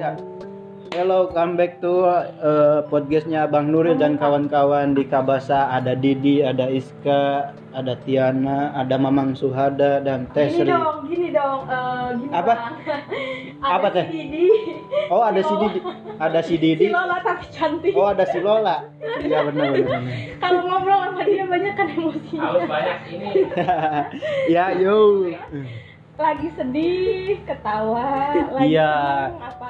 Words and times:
Ya. 0.00 0.16
Hello, 0.96 1.28
come 1.28 1.60
back 1.60 1.84
to 1.84 2.08
uh, 2.08 2.80
podcastnya 2.88 3.44
Bang 3.44 3.68
Nuril 3.68 4.00
dan 4.00 4.16
kawan-kawan 4.16 4.96
di 4.96 5.04
Kabasa. 5.04 5.68
Ada 5.76 5.92
Didi, 5.92 6.40
ada 6.40 6.72
Iska, 6.72 7.52
ada 7.76 8.00
Tiana, 8.00 8.72
ada 8.72 8.96
Mamang 8.96 9.36
Suhada 9.36 10.00
dan 10.00 10.24
Teh 10.32 10.56
Gini 10.56 10.72
dong, 10.72 11.04
gini 11.04 11.28
dong, 11.36 11.68
eh, 11.68 12.08
gini 12.16 12.32
Apa? 12.32 12.52
Bang. 12.56 12.74
Apa, 13.76 13.86
ada 13.92 13.96
Teh? 14.00 14.06
si 14.08 14.16
Didi. 14.24 14.46
Oh, 15.12 15.20
ada 15.20 15.40
si 15.44 15.54
Didi, 15.60 15.80
ada 16.16 16.40
si 16.40 16.54
Didi. 16.56 16.84
Si 16.88 16.88
Lola 16.88 17.16
tapi 17.20 17.44
cantik. 17.52 17.92
Oh, 17.92 18.08
ada 18.08 18.24
si 18.24 18.38
Lola. 18.40 18.76
Iya 19.20 19.38
benar 19.52 19.68
benar. 19.76 20.00
benar. 20.00 20.16
Kalau 20.40 20.60
ngobrol 20.64 20.96
sama 21.12 21.22
dia 21.28 21.44
banyak 21.44 21.74
kan 21.76 21.86
emosinya. 21.92 22.40
Harus 22.40 22.62
banyak 22.64 22.98
ini. 23.12 23.28
ya, 24.56 24.64
yo. 24.80 25.28
Lagi 26.20 26.52
sedih, 26.52 27.40
ketawa, 27.48 28.36
lagi 28.52 28.76
Iya. 28.76 28.92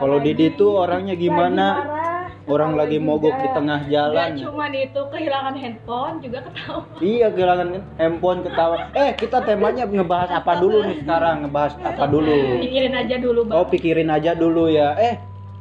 Kalau. 0.02 0.18
Didi 0.18 0.50
tuh 0.58 0.82
orangnya 0.82 1.14
gimana? 1.14 1.66
Lagi 1.70 1.86
marah, 1.86 2.26
Orang 2.50 2.74
lagi 2.74 2.98
juga. 2.98 3.06
mogok 3.06 3.34
di 3.38 3.48
tengah 3.54 3.80
jalan. 3.86 4.28
Gak 4.34 4.42
cuman 4.42 4.72
itu 4.74 5.00
kehilangan 5.14 5.54
handphone 5.54 6.16
juga 6.18 6.38
ketawa. 6.50 6.82
Iya 6.98 7.26
kehilangan 7.30 7.68
handphone 7.94 8.40
ketawa. 8.42 8.76
Eh 8.90 9.10
kita 9.14 9.38
temanya 9.40 9.86
ngebahas 9.86 10.30
apa 10.34 10.52
dulu 10.58 10.82
nih 10.82 10.98
sekarang? 10.98 11.46
Ngebahas 11.46 11.72
apa 11.78 12.04
dulu? 12.10 12.34
Pikirin 12.58 12.94
aja 12.98 13.16
dulu 13.16 13.40
bang. 13.46 13.54
Oh 13.54 13.66
pikirin 13.70 14.10
aja 14.10 14.30
dulu 14.34 14.64
ya. 14.66 14.98
Eh 14.98 15.14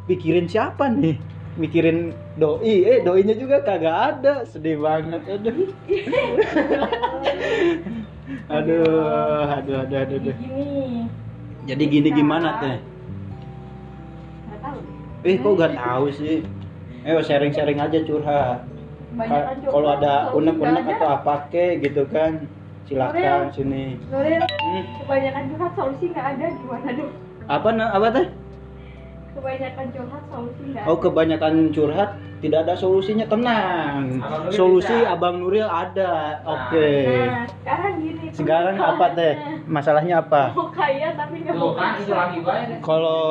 pikirin 0.10 0.50
siapa 0.50 0.90
nih? 0.90 1.16
Mikirin 1.62 2.18
doi. 2.34 2.76
Eh 2.82 2.98
doinya 3.06 3.38
juga 3.38 3.62
kagak 3.62 4.18
ada. 4.18 4.34
Sedih 4.44 4.82
banget. 4.82 5.22
Aduh. 5.30 5.70
aduh, 8.50 9.46
aduh, 9.62 9.78
aduh, 9.86 9.98
aduh, 10.02 10.18
aduh. 10.18 10.36
Gini. 10.36 11.06
Jadi 11.70 11.84
gini 11.86 12.10
gimana 12.10 12.58
teh? 12.58 12.78
Gak 14.50 14.60
tahu. 14.66 14.80
Eh 15.22 15.36
kok 15.38 15.54
gak 15.60 15.74
tahu 15.78 16.06
sih? 16.10 16.42
Eh 17.06 17.14
sharing-sharing 17.22 17.78
aja 17.78 18.00
curhat. 18.04 18.66
Kalau 19.70 19.90
ada 19.94 20.34
unek-unek 20.34 20.86
atau 20.98 21.10
apa 21.22 21.50
ke 21.50 21.82
gitu 21.82 22.06
kan, 22.10 22.46
silakan 22.86 23.54
sini. 23.54 23.98
Nuril, 24.10 24.42
Hmm. 24.42 24.84
kebanyakan 25.02 25.44
curhat 25.54 25.72
solusi 25.78 26.06
nggak 26.14 26.26
ada 26.38 26.46
gimana 26.54 26.90
dong? 26.94 27.12
Apa 27.50 27.70
apa 27.74 28.08
teh? 28.14 28.28
Kebanyakan 29.30 29.86
curhat 29.94 30.24
solusi 30.30 30.64
Oh 30.90 30.98
kebanyakan 30.98 31.54
curhat 31.70 32.10
tidak 32.40 32.60
ada 32.64 32.76
solusinya 32.80 33.28
tenang. 33.28 34.24
Abang 34.24 34.48
Solusi 34.48 34.96
bisa. 34.96 35.12
Abang 35.12 35.44
Nuril 35.44 35.68
ada. 35.68 36.40
Oke. 36.48 36.92
Nah, 37.28 37.44
sekarang 37.46 37.94
gini. 38.00 38.26
Sekarang 38.32 38.76
apa 38.80 39.06
teh? 39.12 39.34
Masalahnya 39.68 40.24
apa? 40.24 40.56
Mau 40.56 40.72
kaya 40.72 41.12
tapi 41.20 41.44
nggak 41.44 41.52
Tuh 41.54 41.62
mau 41.62 41.72
kan 41.76 41.90
itu 42.00 42.04
kerja. 42.08 42.16
lagi 42.16 42.40
banyak. 42.40 42.80
Kalau 42.80 43.24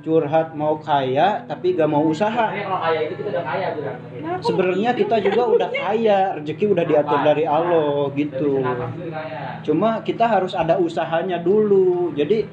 curhat 0.00 0.56
mau 0.56 0.80
kaya 0.80 1.44
tapi 1.46 1.76
gak 1.76 1.88
mau 1.92 2.02
usaha. 2.08 2.50
Sebenarnya 2.50 2.64
kalau 2.66 2.80
kaya 2.82 3.00
itu 3.06 3.14
kita 3.20 3.28
udah 3.30 3.44
kaya. 3.44 3.66
Kenapa 3.76 4.42
Sebenarnya 4.42 4.90
kita 4.96 5.16
juga 5.20 5.42
udah 5.46 5.70
kaya, 5.70 6.18
rezeki 6.40 6.64
udah 6.72 6.84
diatur 6.88 7.20
dari 7.20 7.44
Allah 7.44 8.08
gitu. 8.16 8.52
Kaya. 8.64 9.60
Cuma 9.62 10.00
kita 10.02 10.24
harus 10.26 10.58
ada 10.58 10.80
usahanya 10.80 11.38
dulu. 11.38 12.10
Jadi 12.18 12.48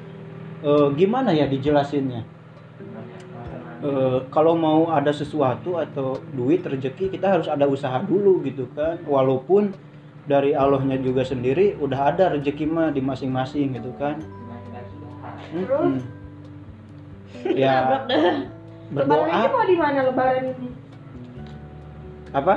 eh, 0.62 0.88
gimana 0.94 1.34
ya 1.34 1.48
dijelasinnya? 1.50 2.37
Eh, 3.78 4.18
kalau 4.34 4.58
mau 4.58 4.90
ada 4.90 5.14
sesuatu 5.14 5.78
atau 5.78 6.18
duit 6.34 6.66
rezeki 6.66 7.14
kita 7.14 7.38
harus 7.38 7.46
ada 7.46 7.62
usaha 7.70 7.94
dulu 8.02 8.42
gitu 8.42 8.66
kan. 8.74 8.98
Walaupun 9.06 9.70
dari 10.26 10.50
Allahnya 10.50 10.98
juga 10.98 11.22
sendiri 11.22 11.78
udah 11.78 12.10
ada 12.10 12.34
rezeki 12.34 12.66
mah 12.66 12.90
di 12.90 12.98
masing-masing 12.98 13.78
gitu 13.78 13.94
kan. 13.94 14.18
Mm-mm. 15.54 16.02
Ya 17.54 18.02
Lebaran 18.02 18.10
ini 18.10 18.42
berdoa 18.90 19.46
mau 19.46 19.64
di 19.64 19.76
mana 19.78 20.00
lebaran 20.10 20.44
ini? 20.58 20.68
apa? 22.34 22.54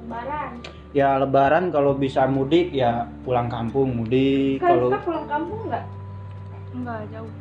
Lebaran. 0.00 0.50
Ya 0.96 1.08
lebaran 1.20 1.64
kalau 1.68 1.92
bisa 1.94 2.24
mudik 2.26 2.72
ya 2.72 3.06
pulang 3.28 3.52
kampung 3.52 3.92
mudik. 3.92 4.56
Kan 4.58 4.72
Kalau 4.72 4.88
kita 4.88 5.00
pulang 5.04 5.26
kampung 5.28 5.60
nggak? 5.68 5.84
Enggak 6.72 7.00
jauh. 7.12 7.32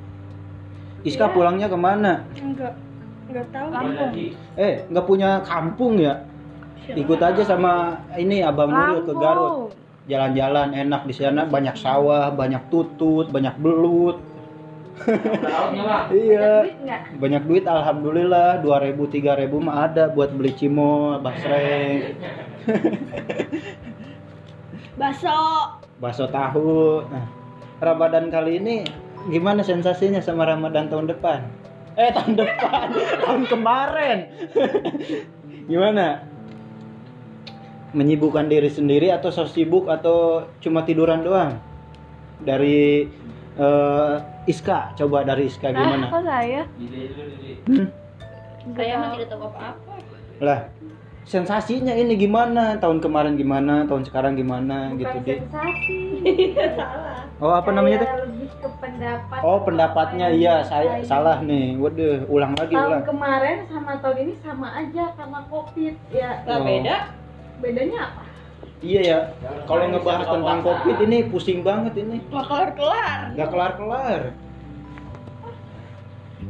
Iska 1.02 1.26
Iya. 1.26 1.34
pulangnya 1.34 1.68
ke 1.72 1.78
mana? 1.80 2.14
Enggak. 2.38 2.74
Enggak 3.30 3.48
tahu. 3.54 3.68
Kampung. 3.70 4.12
Eh, 4.58 4.74
nggak 4.90 5.06
punya 5.06 5.30
kampung 5.46 5.94
ya? 6.00 6.26
Ikut 6.92 7.20
aja 7.22 7.42
sama 7.46 8.02
ini 8.18 8.42
Abang 8.42 8.74
Nuril 8.74 9.06
ke 9.06 9.14
Garut. 9.16 9.72
Jalan-jalan 10.10 10.74
enak 10.74 11.06
di 11.06 11.14
sana, 11.14 11.46
banyak 11.46 11.78
sawah, 11.78 12.34
banyak 12.34 12.68
tutut, 12.74 13.30
banyak 13.30 13.54
belut. 13.62 14.18
Iya. 16.12 16.62
Duit 16.62 16.78
nggak? 16.84 17.02
Banyak 17.18 17.44
duit 17.50 17.66
alhamdulillah, 17.66 18.62
2000 18.62 19.10
3000 19.10 19.50
mah 19.66 19.90
ada 19.90 20.12
buat 20.14 20.30
beli 20.30 20.54
cimol, 20.54 21.18
basreng, 21.26 22.14
Baso. 25.02 25.40
bakso 25.98 26.26
tahu. 26.30 27.02
Nah, 27.10 27.26
Ramadan 27.82 28.30
kali 28.30 28.62
ini 28.62 28.86
gimana 29.30 29.66
sensasinya 29.66 30.22
sama 30.22 30.46
Ramadan 30.46 30.86
tahun 30.86 31.10
depan? 31.10 31.50
Eh, 32.02 32.10
tahun 32.10 32.34
depan, 32.34 32.86
tahun 33.24 33.44
kemarin. 33.46 34.18
gimana? 35.70 36.26
Menyibukkan 37.94 38.50
diri 38.50 38.74
sendiri 38.74 39.14
atau 39.14 39.30
so 39.30 39.46
sibuk 39.46 39.86
atau 39.86 40.50
cuma 40.58 40.82
tiduran 40.82 41.22
doang? 41.22 41.62
Dari 42.42 43.06
eh, 43.54 44.16
Iska, 44.50 44.98
coba 44.98 45.22
dari 45.22 45.46
Iska 45.46 45.70
Ah, 45.70 45.74
gimana? 45.76 46.06
kok 46.10 46.26
saya? 46.26 46.62
Hmm? 47.70 47.88
Saya 48.74 48.94
mah 48.98 49.10
tidak 49.14 49.28
tahu 49.30 49.46
apa-apa. 49.46 49.94
Lah, 50.42 50.60
sensasinya 51.24 51.94
ini 51.94 52.14
gimana? 52.16 52.76
Tahun 52.78 52.98
kemarin 52.98 53.38
gimana? 53.38 53.86
Tahun 53.86 54.04
sekarang 54.04 54.34
gimana? 54.36 54.92
Bukan 54.92 55.00
gitu 55.00 55.18
deh. 55.24 55.38
sensasi. 55.40 56.02
Salah. 56.80 57.20
Oh, 57.42 57.54
apa 57.54 57.74
namanya 57.74 57.98
tuh? 57.98 58.08
Kayak 58.08 58.22
lebih 58.24 58.50
ke 58.54 58.70
pendapat. 58.78 59.40
Oh, 59.42 59.60
pendapatnya 59.66 60.28
iya, 60.30 60.62
saya 60.62 61.02
dirasain. 61.02 61.10
salah 61.10 61.38
nih. 61.42 61.74
Waduh, 61.74 62.30
ulang 62.30 62.54
lagi, 62.54 62.74
Tahun 62.74 62.86
ulang. 62.86 63.04
kemarin 63.04 63.58
sama 63.66 63.92
tahun 63.98 64.18
ini 64.20 64.34
sama 64.38 64.68
aja 64.78 65.04
karena 65.18 65.40
covid 65.50 65.96
ya. 66.14 66.30
Nggak 66.46 66.60
Oh. 66.60 66.66
beda. 66.66 66.96
Bedanya 67.58 68.00
apa? 68.06 68.22
Iya 68.82 69.02
ya. 69.02 69.20
Kalau 69.66 69.86
ngebahas 69.88 70.26
tentang 70.26 70.60
Covid 70.62 70.98
ini 71.06 71.18
pusing 71.30 71.62
banget 71.62 71.94
ini. 71.98 72.18
Nggak 72.28 72.46
kelar-kelar. 72.46 73.20
Gak 73.38 73.50
kelar-kelar. 73.50 74.22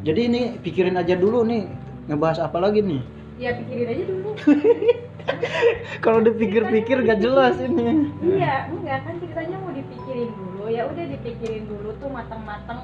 Jadi 0.02 0.22
ini 0.26 0.42
pikirin 0.58 0.96
aja 0.96 1.14
dulu 1.14 1.44
nih 1.44 1.68
ngebahas 2.08 2.40
apa 2.42 2.58
lagi 2.58 2.80
nih. 2.82 3.04
Ya 3.42 3.58
pikirin 3.58 3.88
aja 3.90 4.04
dulu. 4.06 4.30
Kalau 6.06 6.20
dipikir-pikir 6.22 7.02
gak 7.10 7.26
jelas 7.26 7.58
ini. 7.58 8.14
iya, 8.22 8.70
enggak 8.70 9.02
kan 9.02 9.18
ceritanya 9.18 9.58
mau 9.66 9.74
dipikirin 9.74 10.30
dulu. 10.30 10.70
Ya 10.70 10.86
udah 10.86 11.06
dipikirin 11.10 11.64
dulu 11.66 11.90
tuh 11.98 12.10
matang-matang. 12.14 12.80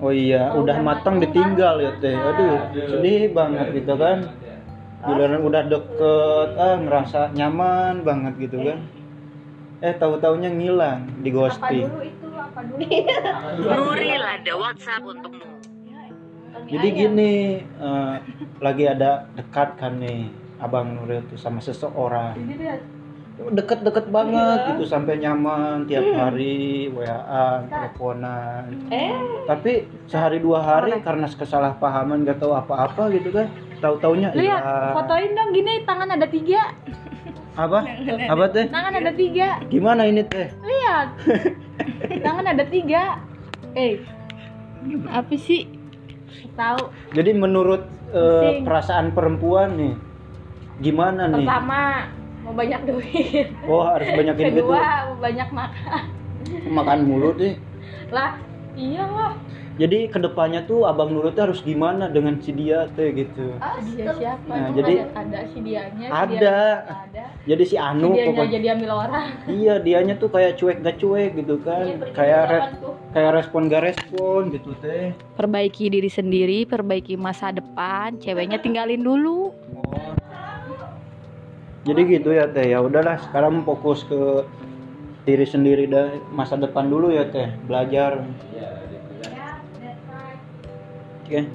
Oh 0.00 0.12
iya, 0.12 0.52
udah 0.52 0.60
udah 0.60 0.76
matang 0.84 1.16
matang, 1.16 1.24
ditinggal 1.24 1.74
ya 1.80 1.92
teh. 1.96 2.12
Aduh, 2.12 2.56
sedih 2.92 3.32
banget 3.32 3.66
gitu 3.72 3.94
kan. 3.96 4.18
Giliran 5.00 5.40
udah 5.48 5.62
deket, 5.64 6.48
ah 6.60 6.76
ngerasa 6.76 7.20
nyaman 7.32 8.04
banget 8.04 8.36
gitu 8.36 8.60
kan. 8.60 8.78
Eh 9.80 9.96
tahu-taunya 9.96 10.52
ngilang, 10.52 11.08
di 11.24 11.32
Apa 11.32 11.36
ghosting. 11.40 11.88
dulu 11.88 12.04
itu? 12.04 12.28
Apa 12.36 12.60
dulu? 12.68 12.84
Nuril 13.64 14.22
ada 14.28 14.52
WhatsApp 14.60 15.00
untukmu. 15.08 15.48
Jadi 16.70 16.88
gini, 16.88 17.32
eh, 17.60 18.14
lagi 18.64 18.84
ada 18.86 19.26
dekat 19.34 19.74
kan 19.74 19.98
nih 19.98 20.30
Abang 20.56 20.94
Nuril 20.94 21.26
tuh 21.26 21.36
sama 21.36 21.58
seseorang. 21.58 22.36
Jadi 22.36 22.54
dia 22.56 22.76
Deket-deket 23.40 24.12
banget 24.12 24.36
Iya. 24.36 24.68
gitu 24.76 24.84
sampai 24.84 25.16
nyaman 25.16 25.88
tiap 25.88 26.04
hari 26.12 26.92
WA, 26.92 27.64
teleponan. 27.64 28.68
eh 28.92 29.16
Tapi 29.48 29.88
sehari 30.04 30.44
dua 30.44 30.60
hari 30.60 31.00
karena 31.00 31.24
kesalahpahaman 31.24 32.28
gak 32.28 32.36
tahu 32.36 32.52
apa-apa 32.52 33.08
gitu 33.08 33.32
kan. 33.32 33.48
Tahu-taunya 33.80 34.36
Lihat, 34.36 34.60
hilang. 34.60 34.92
fotoin 34.92 35.30
dong 35.32 35.50
gini 35.56 35.72
tangan 35.88 36.12
ada 36.12 36.28
tiga. 36.28 36.76
Apa? 37.56 37.80
Apa 38.28 38.44
teh? 38.52 38.68
Tangan 38.68 38.92
ada 38.92 39.12
tiga. 39.16 39.48
Gimana 39.72 40.04
ini 40.04 40.20
teh? 40.20 40.52
Lihat. 40.60 41.08
Tangan 42.28 42.44
ada 42.44 42.64
tiga. 42.68 43.24
Eh. 43.72 44.04
Apa 45.08 45.32
sih? 45.40 45.79
Tahu. 46.54 46.80
Jadi 47.14 47.30
menurut 47.34 47.82
Pusing. 48.10 48.66
perasaan 48.66 49.06
perempuan 49.14 49.78
nih, 49.78 49.94
gimana 50.82 51.30
nih? 51.30 51.46
pertama 51.46 52.10
mau 52.42 52.52
banyak 52.56 52.80
duit. 52.88 53.46
Oh 53.70 53.86
harus 53.86 54.08
banyakin 54.10 54.44
duit. 54.50 54.64
Kedua 54.64 54.78
mau 55.06 55.16
banyak 55.20 55.48
makan. 55.52 56.02
makan 56.72 56.98
mulu 57.06 57.30
nih. 57.36 57.54
Lah, 58.10 58.34
iyalah. 58.74 59.38
Jadi 59.80 60.12
ke 60.12 60.20
depannya 60.20 60.60
tuh 60.62 60.84
Abang 60.84 61.08
Nurul 61.08 61.32
tuh 61.32 61.48
harus 61.48 61.64
gimana 61.64 62.04
dengan 62.06 62.36
si 62.36 62.52
dia 62.52 62.84
teh 62.92 63.16
gitu. 63.16 63.56
dia 63.88 64.12
siapa 64.12 64.44
Nah, 64.44 64.68
jadi- 64.70 65.08
ada, 65.08 65.24
ada 65.24 65.38
si 65.48 65.58
dianya 65.64 66.04
si 66.04 66.12
Ada. 66.12 66.28
dianya 66.28 66.52
ada 66.84 67.24
Jadi 67.50 67.62
si 67.64 67.70
si 67.70 67.76
Anu 67.80 68.12
dianya 68.12 68.28
pokoknya. 68.28 68.52
jadi 68.52 68.66
ambil 68.70 68.90
orang 68.92 69.24
Iya, 69.58 69.74
dianya 69.80 70.14
tuh 70.14 70.28
kayak 70.28 70.52
cuek 70.54 70.78
gak 70.80 70.96
cuek 70.98 71.30
gitu 71.34 71.54
kan. 71.58 71.84
kayak 72.12 72.42
re- 72.46 72.68
kayak 73.10 73.32
respon 73.34 73.62
gak 73.66 73.82
respon 73.86 74.52
gitu 74.52 74.76
teh. 74.76 75.16
perbaiki 75.32 75.88
diri 75.88 76.10
sendiri 76.10 76.58
perbaiki 76.62 77.16
masa 77.16 77.48
depan 77.48 78.20
ceweknya 78.20 78.60
tinggalin 78.60 79.00
dulu 79.00 79.56
Oh. 79.72 80.12
Jadi 81.82 82.00
gitu 82.10 82.30
ya 82.30 82.44
teh. 82.46 82.68
Ya 82.68 82.78
udahlah, 82.78 83.16
sekarang 83.18 83.64
fokus 83.64 84.04
ke 84.04 84.44
diri 85.22 85.42
sendiri 85.44 85.88
dan 85.88 86.20
masa 86.28 86.54
depan 86.54 86.84
dulu 86.84 87.08
ya 87.08 87.24
teh. 87.24 87.48
Belajar. 87.64 88.20
Iya, 88.52 88.68
kan. 88.68 88.79
Oke. 91.30 91.46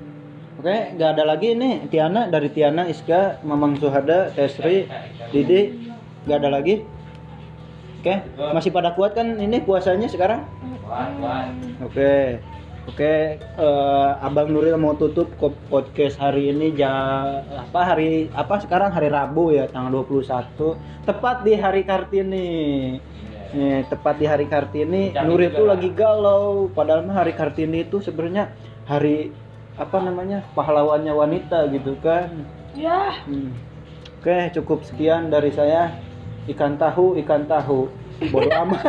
Oke, 0.55 0.75
nggak 0.95 1.19
ada 1.19 1.23
lagi 1.27 1.51
nih 1.51 1.91
Tiana 1.91 2.31
dari 2.31 2.47
Tiana, 2.47 2.87
Iska, 2.87 3.43
Mamang 3.43 3.75
Suhada, 3.75 4.31
Tesri, 4.31 4.87
Didi, 5.35 5.91
nggak 6.23 6.37
ada 6.39 6.47
lagi. 6.47 6.79
Oke, 7.99 8.23
masih 8.55 8.71
pada 8.71 8.95
kuat 8.95 9.19
kan 9.19 9.35
ini 9.35 9.59
puasanya 9.59 10.07
sekarang? 10.07 10.47
Kuat, 10.79 11.11
kuat. 11.19 11.51
Oke. 11.83 12.39
Oke, 12.87 13.35
eh, 13.35 14.11
Abang 14.23 14.47
Nuril 14.47 14.79
mau 14.79 14.95
tutup 14.95 15.35
podcast 15.67 16.23
hari 16.23 16.55
ini 16.55 16.71
ja, 16.71 16.95
apa 17.43 17.81
hari 17.83 18.31
apa 18.31 18.55
sekarang 18.63 18.95
hari 18.95 19.11
Rabu 19.11 19.51
ya 19.51 19.67
tanggal 19.67 20.07
21 20.07 20.79
tepat 21.03 21.43
di 21.43 21.51
hari 21.59 21.83
Kartini. 21.83 22.47
Nih, 23.51 23.83
tepat 23.91 24.23
di 24.23 24.25
hari 24.27 24.47
Kartini 24.47 25.11
Nuril 25.19 25.51
tuh 25.51 25.67
lagi 25.67 25.91
galau 25.91 26.71
padahal 26.71 27.03
mah 27.03 27.27
hari 27.27 27.35
Kartini 27.35 27.83
itu 27.83 27.99
sebenarnya 27.99 28.55
hari 28.85 29.33
apa 29.75 29.97
namanya? 29.99 30.39
pahlawannya 30.55 31.11
wanita 31.11 31.67
gitu 31.71 31.99
kan. 31.99 32.31
ya 32.75 33.19
Hmm. 33.27 33.51
Oke, 34.25 34.49
cukup 34.57 34.81
sekian 34.81 35.29
dari 35.29 35.53
saya. 35.53 35.93
Ikan 36.49 36.81
tahu, 36.81 37.13
ikan 37.21 37.45
tahu. 37.45 37.93
Bodoh 38.33 38.53
amat. 38.65 38.81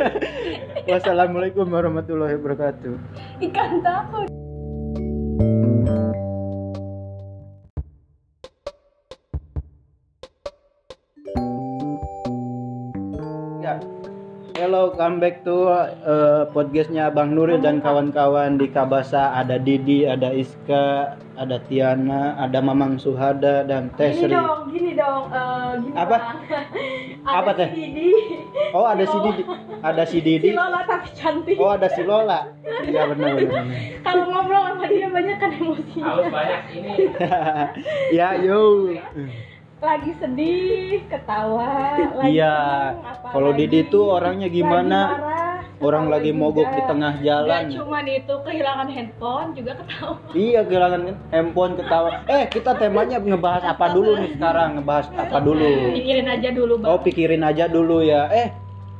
Wassalamualaikum 0.90 1.64
warahmatullahi 1.64 2.36
wabarakatuh. 2.36 2.94
ikan 3.40 3.80
takut 3.80 4.28
Hello, 14.54 14.94
come 14.94 15.18
back 15.18 15.42
to 15.42 15.66
uh, 15.66 16.46
podcastnya 16.54 17.10
Bang 17.10 17.34
Nuril 17.34 17.58
dan 17.58 17.82
kawan-kawan 17.82 18.54
di 18.54 18.70
Kabasa. 18.70 19.34
Ada 19.34 19.58
Didi, 19.58 20.06
ada 20.06 20.30
Iska, 20.30 21.18
ada 21.34 21.58
Tiana, 21.66 22.38
ada 22.38 22.62
Mamang 22.62 22.94
Suhada 23.02 23.66
dan 23.66 23.90
Gini 23.90 23.98
Tesri. 23.98 24.30
dong, 24.30 24.70
gini 24.70 24.94
dong, 24.94 25.26
eh, 25.34 25.70
gini 25.82 25.96
Apa? 25.98 26.16
Bang. 26.22 26.38
Apa 27.26 27.50
Ada 27.50 27.58
teh? 27.58 27.68
si 27.74 27.82
Didi, 27.82 28.08
Oh, 28.70 28.86
ada 28.86 29.04
si 29.04 29.18
Didi, 29.18 29.42
ada 29.82 30.02
si 30.06 30.12
si 30.12 30.18
Didi. 30.22 30.48
Lola 30.54 30.80
tapi 30.86 31.08
cantik. 31.18 31.56
Oh, 31.58 31.70
ada 31.74 31.88
si 31.90 32.02
Lola. 32.06 32.40
Iya 32.62 33.02
benar 33.10 33.32
benar. 33.34 33.50
benar. 33.58 33.78
Kalau 34.06 34.24
ngobrol 34.30 34.62
sama 34.70 34.84
dia 34.86 35.08
banyak 35.10 35.36
kan 35.42 35.50
emosinya. 35.50 36.04
Haus 36.06 36.26
banyak 36.30 36.62
ini. 36.78 36.90
ya, 38.22 38.28
yo. 38.38 38.62
Lagi 39.84 40.16
sedih, 40.16 41.04
ketawa, 41.12 41.92
lagi 42.18 42.40
Iya. 42.40 42.56
Kalau 43.28 43.52
lagi, 43.52 43.68
Didi 43.68 43.80
tuh 43.86 44.08
orangnya 44.10 44.48
lagi 44.48 44.56
gimana? 44.56 45.00
marah, 45.12 45.60
Orang 45.76 46.08
lagi 46.08 46.32
juga. 46.32 46.40
mogok 46.40 46.68
di 46.72 46.82
tengah 46.88 47.14
jalan. 47.20 47.62
Gak 47.68 47.76
cuman 47.76 48.04
itu 48.08 48.34
kehilangan 48.40 48.88
handphone 48.88 49.48
juga 49.52 49.72
ketawa. 49.76 50.16
Iya 50.32 50.60
kehilangan 50.64 51.00
handphone 51.28 51.72
ketawa. 51.76 52.10
Eh 52.24 52.44
kita 52.48 52.72
temanya 52.74 53.20
ngebahas 53.20 53.64
apa 53.68 53.86
dulu 53.92 54.10
nih 54.16 54.30
sekarang? 54.32 54.68
Ngebahas 54.80 55.06
apa 55.12 55.38
dulu? 55.38 55.68
Pikirin 55.92 56.26
aja 56.26 56.48
dulu 56.48 56.72
bang. 56.80 56.88
Oh 56.88 56.98
pikirin 56.98 57.42
aja 57.44 57.64
dulu 57.68 57.96
ya. 58.00 58.22
Eh 58.32 58.48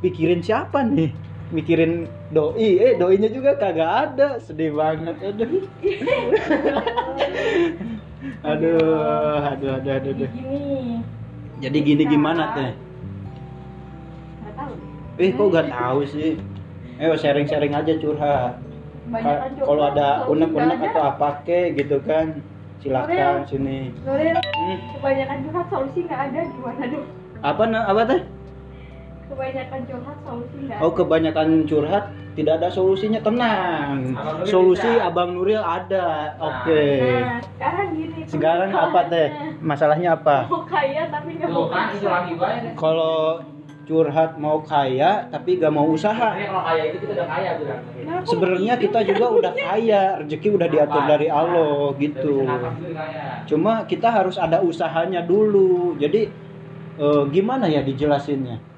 pikirin 0.05 0.45
siapa 0.45 0.85
nih? 0.85 1.09
Mikirin 1.49 2.05
doi. 2.29 2.77
Eh 2.77 2.93
doinya 3.01 3.33
juga 3.33 3.57
kagak 3.57 3.91
ada. 4.13 4.29
Sedih 4.37 4.77
banget. 4.77 5.17
Aduh. 5.25 5.65
aduh, 8.43 9.47
aduh, 9.55 9.71
aduh, 9.79 9.93
aduh, 9.95 10.13
aduh. 10.17 10.31
Gini, 10.35 11.05
Jadi 11.63 11.79
gini 11.85 12.03
gimana 12.09 12.51
teh? 12.59 12.73
nggak 14.43 14.55
tahu. 14.59 14.75
Eh 15.23 15.31
kok 15.31 15.47
gak 15.55 15.67
tahu 15.71 15.99
sih? 16.11 16.35
Eh 16.99 17.07
sharing-sharing 17.15 17.71
aja 17.71 17.95
curhat. 18.03 18.59
Banyak 19.05 19.61
Kalau 19.63 19.83
ada 19.87 20.27
unek-unek 20.27 20.81
atau 20.91 21.03
apa 21.15 21.29
ke 21.47 21.77
gitu 21.79 22.03
kan? 22.03 22.43
Silakan 22.83 23.47
sini. 23.47 23.95
Nuril, 24.03 24.37
Hmm. 24.37 24.79
kebanyakan 24.99 25.39
curhat 25.47 25.67
solusi 25.71 26.01
nggak 26.05 26.21
ada 26.33 26.41
gimana 26.51 26.85
dong? 26.91 27.07
Apa 27.45 27.63
apa 27.71 28.03
teh? 28.11 28.21
Kebanyakan 29.25 29.81
curhat 29.89 30.19
solusi 30.21 30.57
nggak 30.69 30.79
Oh 30.85 30.93
kebanyakan 30.93 31.49
curhat 31.65 32.05
tidak 32.35 32.55
ada 32.59 32.69
solusinya 32.69 33.21
tenang. 33.23 34.11
Abang 34.19 34.43
Nuril 34.43 34.51
Solusi 34.51 34.91
bisa. 34.91 35.07
Abang 35.07 35.31
Nuril 35.39 35.63
ada. 35.63 36.35
Oke. 36.43 36.87
Nah, 37.23 37.39
sekarang 37.39 37.89
gini. 37.95 38.21
Sekarang 38.27 38.71
apa 38.75 39.01
teh? 39.07 39.29
Masalahnya 39.63 40.19
apa? 40.19 40.51
Mau 40.51 40.67
kaya 40.67 41.07
tapi 41.15 41.39
nggak 41.39 41.51
mau 41.55 41.71
kan 41.71 41.95
itu 41.95 42.03
kerja. 42.03 42.11
lagi 42.11 42.35
banyak. 42.35 42.73
Kalau 42.75 43.19
curhat 43.85 44.41
mau 44.41 44.59
kaya 44.65 45.29
tapi 45.31 45.61
gak 45.61 45.71
mau 45.71 45.87
usaha. 45.87 46.35
Ini 46.35 46.49
kalau 46.49 46.65
kaya 46.65 46.83
itu 46.91 46.97
kita 47.05 47.13
udah 47.21 47.29
kaya. 47.29 47.51
Nah, 48.03 48.19
Sebenarnya 48.25 48.75
kita 48.81 49.01
juga 49.05 49.27
udah 49.29 49.53
kaya, 49.53 50.03
rezeki 50.25 50.49
udah 50.57 50.69
diatur 50.73 51.03
dari 51.05 51.29
Allah 51.29 51.93
gitu. 52.01 52.49
Dulu 52.49 52.91
kaya. 52.97 53.45
Cuma 53.45 53.85
kita 53.85 54.09
harus 54.11 54.41
ada 54.41 54.59
usahanya 54.65 55.23
dulu. 55.23 55.95
Jadi 56.01 56.33
eh, 56.99 57.23
gimana 57.31 57.69
ya 57.71 57.85
dijelasinnya? 57.85 58.74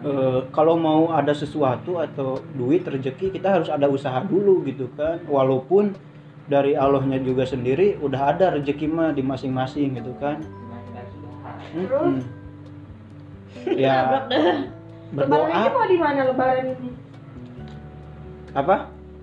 Eh, 0.00 0.40
kalau 0.48 0.80
mau 0.80 1.12
ada 1.12 1.28
sesuatu 1.30 2.00
atau 2.00 2.40
duit 2.56 2.80
rezeki 2.80 3.36
kita 3.36 3.52
harus 3.52 3.68
ada 3.68 3.84
usaha 3.84 4.16
dulu 4.24 4.64
gitu 4.64 4.88
kan 4.96 5.20
walaupun 5.28 5.92
dari 6.48 6.72
Allahnya 6.72 7.20
juga 7.20 7.44
sendiri 7.44 8.00
udah 8.00 8.32
ada 8.32 8.56
rezeki 8.56 8.88
mah 8.88 9.12
di 9.12 9.20
masing-masing 9.20 10.00
gitu 10.00 10.16
kan 10.16 10.40
Mm-mm. 11.76 12.24
ya 13.76 14.24
Lebaran 14.24 14.32
ini 14.32 14.64
berdoa 15.12 15.68
mau 15.68 15.84
di 15.84 15.98
mana 16.00 16.20
lebaran 16.24 16.64
ini? 16.72 16.90
apa 18.56 18.76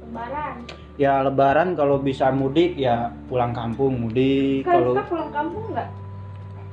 Lebaran. 0.05 0.55
ya 0.95 1.13
lebaran 1.25 1.69
kalau 1.73 1.97
bisa 1.97 2.29
mudik 2.29 2.77
ya 2.77 3.09
pulang 3.25 3.49
kampung 3.49 3.97
mudik 3.97 4.61
Kan 4.61 4.77
kalau 4.77 4.93
kita 4.93 5.03
pulang 5.09 5.31
kampung 5.33 5.65
nggak? 5.73 5.89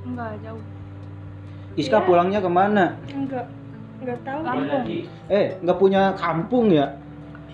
enggak 0.05 0.31
jauh 0.45 0.63
Iska 1.75 1.99
Ya. 1.99 2.05
pulangnya 2.05 2.39
ke 2.39 2.51
mana 2.53 3.01
Enggak. 3.09 3.49
Enggak 4.03 4.19
tahu. 4.27 4.41
Kampung. 4.43 4.85
eh 5.31 5.47
nggak 5.63 5.79
punya 5.79 6.03
kampung 6.19 6.67
ya? 6.73 6.99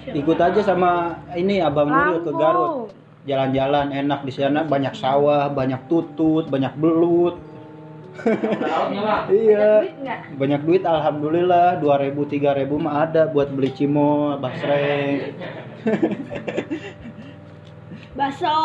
Ikut 0.01 0.39
aja 0.41 0.61
sama 0.65 1.21
ini 1.37 1.61
abang 1.61 1.93
Nuril 1.93 2.25
ke 2.25 2.33
Garut. 2.33 2.89
Jalan-jalan 3.29 3.93
enak 3.93 4.25
di 4.25 4.33
sana. 4.33 4.65
Banyak 4.65 4.97
sawah 4.97 5.53
banyak 5.53 5.85
tutut 5.87 6.49
banyak 6.49 6.73
belut. 6.81 7.37
Iya. 9.31 9.81
duit 9.81 9.97
nggak? 10.03 10.21
banyak 10.37 10.61
duit 10.67 10.83
alhamdulillah. 10.85 11.79
2000 11.79 12.27
3000 12.27 12.81
mah 12.81 13.07
ada 13.07 13.31
buat 13.31 13.49
beli 13.55 13.71
cimol 13.73 14.41
basreng. 14.41 15.37
Bakso. 18.19 18.57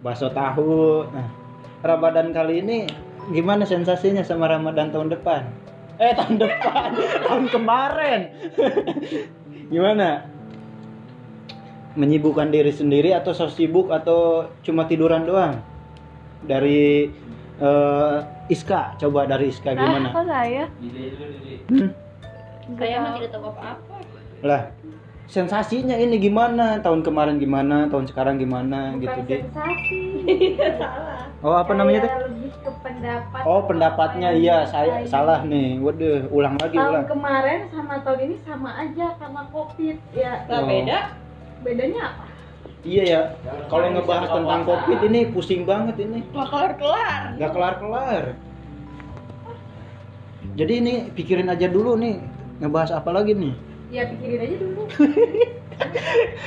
bakso 0.00 0.32
tahu. 0.32 1.04
Nah 1.10 1.28
Ramadan 1.84 2.32
kali 2.32 2.64
ini 2.64 2.88
gimana 3.28 3.68
sensasinya 3.68 4.24
sama 4.24 4.48
Ramadan 4.48 4.88
tahun 4.88 5.12
depan 5.12 5.44
eh 5.98 6.12
tahun 6.14 6.36
depan. 6.40 6.88
Tahun 7.26 7.44
kemarin. 7.50 8.20
Gimana? 9.70 10.26
Menyibukkan 11.94 12.50
diri 12.50 12.74
sendiri 12.74 13.14
atau 13.14 13.30
so 13.30 13.46
sibuk 13.46 13.94
atau 13.94 14.50
cuma 14.66 14.86
tiduran 14.90 15.26
doang? 15.26 15.62
Dari 16.42 17.06
eh, 17.60 18.16
Iska. 18.50 18.98
Coba 18.98 19.30
dari 19.30 19.54
Iska 19.54 19.72
gimana? 19.72 20.10
kok 20.10 20.26
saya. 20.26 20.64
Hmm? 21.70 21.90
Saya 22.80 22.96
mah 22.98 23.12
tidak 23.20 23.30
tahu 23.36 23.52
apa-apa. 23.52 23.96
lah 24.44 24.62
sensasinya 25.24 25.96
ini 25.96 26.20
gimana 26.20 26.78
tahun 26.78 27.00
kemarin 27.00 27.36
gimana 27.36 27.88
tahun 27.88 28.04
sekarang 28.06 28.36
gimana 28.36 28.92
gitu 28.94 29.08
Bukan 29.10 29.24
deh 29.26 29.40
sensasi. 29.42 30.02
Salah. 30.78 31.20
oh 31.40 31.54
apa 31.54 31.72
namanya 31.72 31.98
tuh 32.00 32.10
Kayak 32.10 32.24
lebih 32.26 32.50
ke 32.54 32.70
pendapat. 32.78 33.42
oh 33.42 33.60
pendapatnya 33.64 34.28
iya 34.32 34.56
saya 34.64 35.00
salah 35.04 35.40
nih 35.42 35.80
waduh 35.80 36.28
ulang 36.28 36.56
lagi 36.56 36.76
Tahun 36.76 36.90
ulang 36.90 37.06
kemarin 37.06 37.60
sama 37.68 37.94
tahun 38.00 38.20
ini 38.22 38.36
sama 38.42 38.70
aja 38.74 39.06
karena 39.16 39.42
covid 39.48 39.96
ya. 40.12 40.32
Nggak 40.44 40.60
Oh. 40.60 40.68
beda. 40.68 40.98
Bedanya 41.62 42.02
apa? 42.06 42.24
iya 42.84 43.02
ya 43.02 43.20
kalau 43.66 43.88
ngebahas 43.90 44.28
tentang 44.30 44.62
covid 44.62 44.98
ini 45.02 45.20
pusing 45.26 45.64
banget 45.64 45.96
ini 45.98 46.20
Nggak 46.26 46.48
kelar-kelar. 46.48 47.22
nggak 47.34 47.50
kelar 47.50 47.74
kelar 47.78 48.24
jadi 50.54 50.72
ini 50.78 50.94
pikirin 51.10 51.48
aja 51.48 51.66
dulu 51.66 51.96
nih 51.96 52.20
ngebahas 52.60 52.92
apa 52.94 53.08
lagi 53.10 53.32
nih 53.32 53.56
ya 53.92 54.02
pikirin 54.08 54.40
aja 54.40 54.56
dulu 54.60 54.82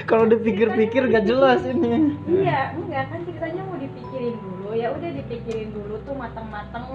Kalau 0.08 0.24
dipikir-pikir 0.24 1.12
gak 1.12 1.28
jelas 1.28 1.60
ini. 1.68 2.16
iya 2.32 2.72
enggak 2.72 3.12
kan 3.12 3.20
ceritanya 3.28 3.62
mau 3.68 3.76
dipikirin 3.76 4.36
dulu 4.40 4.72
ya 4.72 4.88
udah 4.96 5.10
dipikirin 5.20 5.70
dulu 5.76 6.00
tuh 6.08 6.16
matang-matang 6.16 6.88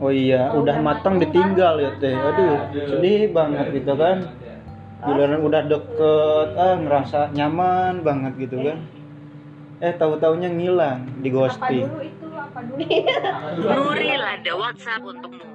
Oh 0.00 0.08
iya, 0.08 0.48
udah 0.56 0.64
udah 0.64 0.76
matang 0.80 1.20
matang, 1.20 1.28
ditinggal 1.28 1.74
ya 1.76 1.92
teh. 2.00 2.16
Aduh, 2.16 2.56
sedih 2.72 3.28
banget 3.36 3.66
gitu 3.76 3.92
kan. 4.00 4.32
Giliran 5.04 5.44
udah 5.44 5.62
deket, 5.68 6.48
ah 6.56 6.76
ngerasa 6.80 7.36
nyaman 7.36 8.00
banget 8.00 8.32
gitu 8.40 8.56
kan. 8.64 8.80
Eh 9.84 9.92
tahu-taunya 10.00 10.48
ngilang, 10.48 11.04
di 11.20 11.28
apa 11.28 11.36
ghosting. 11.36 11.84
dulu 11.84 12.00
itu 12.00 12.26
apa 12.32 12.58
dulu 12.64 12.80
Nuril 13.60 14.22
ada 14.24 14.52
WhatsApp 14.56 15.04
untukmu. 15.04 15.49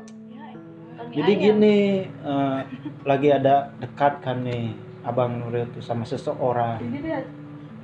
Jadi 1.15 1.31
gini, 1.39 1.77
eh, 2.03 2.59
lagi 3.07 3.29
ada 3.31 3.71
dekat 3.79 4.19
kan 4.19 4.43
nih 4.43 4.75
Abang 5.07 5.39
Nuril 5.39 5.63
tuh 5.71 5.79
sama 5.79 6.03
seseorang. 6.03 6.83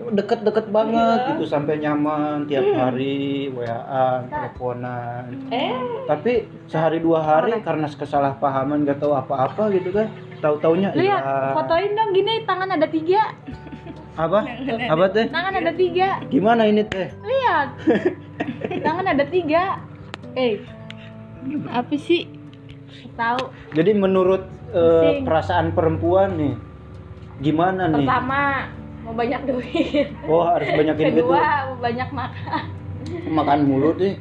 Deket-deket 0.01 0.73
banget 0.73 1.37
gitu 1.37 1.45
sampai 1.45 1.77
nyaman 1.77 2.49
tiap 2.49 2.65
hari 2.73 3.53
WA, 3.53 4.25
teleponan. 4.25 5.29
eh 5.53 5.77
Tapi 6.09 6.49
sehari 6.65 6.97
dua 6.99 7.21
hari 7.21 7.61
karena 7.61 7.85
kesalahpahaman 7.85 8.83
gak 8.83 8.99
tahu 8.99 9.13
apa-apa 9.13 9.69
gitu 9.71 9.93
kan. 9.93 10.09
Tahu-taunya 10.41 10.89
Lihat, 10.97 11.21
hilang. 11.21 11.53
fotoin 11.53 11.91
dong 11.93 12.11
gini 12.17 12.33
tangan 12.49 12.73
ada 12.73 12.87
tiga. 12.89 13.29
Apa? 14.17 14.39
Apa 14.89 15.05
teh? 15.13 15.25
Tangan 15.29 15.53
ada 15.53 15.71
tiga. 15.77 16.19
Gimana 16.27 16.65
ini 16.65 16.81
teh? 16.83 17.13
Lihat. 17.21 17.67
Tangan 18.85 19.05
ada 19.05 19.23
tiga. 19.29 19.77
Eh. 20.33 20.65
Apa 21.69 21.93
sih? 21.95 22.40
Tahu 23.13 23.41
Jadi 23.71 23.91
menurut 23.93 24.43
Pusing. 24.71 25.27
perasaan 25.27 25.67
perempuan 25.71 26.29
nih, 26.33 26.53
gimana 27.39 27.87
nih? 27.87 28.07
pertama 28.07 28.71
mau 29.01 29.11
banyak 29.11 29.41
duit 29.43 30.07
Oh 30.23 30.47
harus 30.47 30.69
banyakin 30.69 31.05
duit 31.09 31.15
kedua 31.19 31.37
mau 31.67 31.75
banyak 31.77 32.09
makan 32.09 32.63
makan 33.27 33.59
mulu 33.65 33.91
deh. 33.93 34.15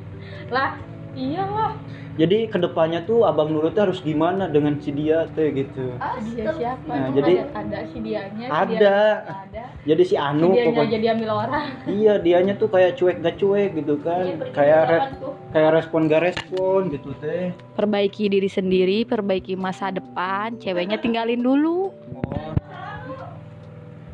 lah 0.48 0.74
iya 1.12 1.44
lah 1.44 1.72
Jadi 2.20 2.52
ke 2.52 2.60
depannya 2.60 3.00
tuh 3.00 3.24
abang 3.24 3.48
Nurul 3.48 3.72
tuh 3.72 3.88
harus 3.88 4.04
gimana 4.04 4.44
dengan 4.44 4.76
si 4.76 4.92
dia 4.92 5.24
teh 5.32 5.48
gitu. 5.50 5.96
Dia 6.36 6.52
siapa? 6.52 6.84
Nah, 6.84 7.08
jadi- 7.16 7.40
ada, 7.40 7.56
ada 7.56 7.78
si 7.88 7.98
dianya. 7.98 8.44
si 8.44 8.52
Ada. 8.52 8.68
dianya 8.68 8.92
ada. 9.24 9.62
Jadi 9.80 10.02
si 10.04 10.08
Si 10.10 10.16
Anu 10.20 10.52
dianya 10.52 10.68
pokoknya. 10.68 10.90
jadi 10.92 11.06
ambil 11.16 11.30
orang. 11.32 11.64
Iya 11.88 12.14
dianya 12.20 12.54
tuh 12.54 12.68
kayak 12.68 13.00
cuek 13.00 13.16
gak 13.18 13.36
cuek 13.40 13.70
gitu 13.72 13.94
kan. 13.98 14.24
kayak 14.52 14.80
re- 14.84 15.08
tuh 15.16 15.32
kayak 15.48 15.70
respon 15.72 16.00
gak 16.06 16.22
respon 16.22 16.80
gitu 16.92 17.08
teh. 17.16 17.56
Perbaiki 17.72 18.28
diri 18.28 18.50
sendiri, 18.52 18.98
perbaiki 19.02 19.56
masa 19.56 19.88
depan, 19.88 20.60
ceweknya 20.60 21.00
tinggalin 21.00 21.40
dulu. 21.40 21.88
Oh. 21.88 22.52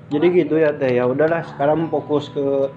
Jadi 0.07 0.27
gitu 0.33 0.55
ya 0.55 0.71
teh 0.71 0.95
ya 0.95 1.11
udahlah 1.11 1.43
sekarang 1.45 1.91
fokus 1.91 2.31
ke 2.31 2.71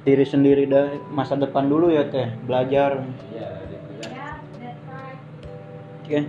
diri 0.00 0.28
sendiri 0.28 0.64
dan 0.64 1.00
masa 1.08 1.32
depan 1.32 1.64
dulu 1.64 1.88
ya 1.88 2.04
teh 2.04 2.28
belajar 2.44 3.00
oke. 6.10 6.20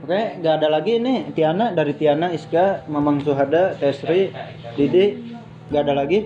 Oke 0.00 0.20
nggak 0.40 0.54
ada 0.64 0.68
lagi 0.72 0.96
nih 0.96 1.28
Tiana 1.36 1.76
dari 1.76 1.92
Tiana 1.92 2.32
Iska 2.32 2.88
Mamang 2.88 3.20
Suhada 3.20 3.76
Tesri 3.76 4.32
Didi. 4.72 5.36
Nggak 5.68 5.82
ada 5.84 5.94
lagi. 5.94 6.24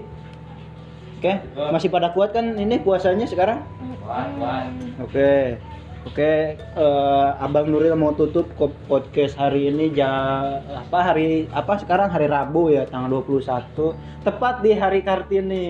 Oke 1.19 1.43
masih 1.75 1.91
pada 1.91 2.15
kuat 2.15 2.31
kan 2.31 2.55
ini 2.55 2.79
puasanya 2.79 3.27
sekarang? 3.27 3.67
Kuat, 4.07 4.31
kuat. 4.39 4.65
Oke. 5.03 5.59
Oke, 6.05 6.61
eh, 6.61 7.29
Abang 7.41 7.65
Nuril 7.65 7.97
mau 7.97 8.13
tutup 8.13 8.53
podcast 8.61 9.41
hari 9.41 9.73
ini 9.73 9.89
ja 9.97 10.13
apa 10.85 11.01
hari 11.01 11.49
apa 11.49 11.81
sekarang 11.81 12.13
hari 12.13 12.29
Rabu 12.29 12.69
ya 12.69 12.85
tanggal 12.85 13.25
21 13.25 13.97
tepat 14.21 14.61
di 14.61 14.77
hari 14.77 15.01
Kartini. 15.01 15.67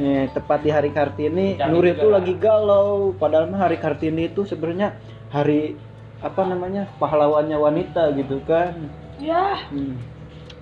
Nih, 0.00 0.26
tepat 0.34 0.66
di 0.66 0.74
hari 0.74 0.90
Kartini 0.90 1.62
Nuril 1.62 1.94
tuh 1.94 2.10
lagi 2.10 2.34
galau. 2.34 3.14
Padahal 3.14 3.46
mah 3.46 3.70
hari 3.70 3.78
Kartini 3.78 4.34
itu 4.34 4.42
sebenarnya 4.42 4.98
hari 5.30 5.78
apa 6.20 6.40
namanya? 6.44 6.84
pahlawannya 7.00 7.56
wanita 7.56 8.12
gitu 8.16 8.40
kan. 8.44 8.76
ya 9.16 9.56
Hmm. 9.72 9.96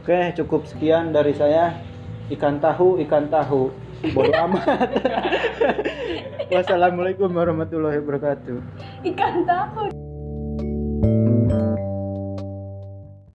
Oke, 0.09 0.33
cukup 0.41 0.65
sekian 0.65 1.13
dari 1.13 1.37
saya. 1.37 1.85
Ikan 2.33 2.65
tahu, 2.65 2.97
ikan 3.05 3.29
tahu. 3.29 3.69
Bodoh 4.17 4.33
amat. 4.49 4.65
Wassalamualaikum 6.55 7.29
warahmatullahi 7.29 8.01
wabarakatuh. 8.01 8.57
ikan 9.05 9.45
tahu 9.45 9.98